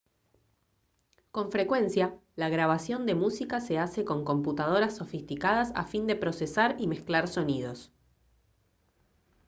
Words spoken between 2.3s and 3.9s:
la grabación de música se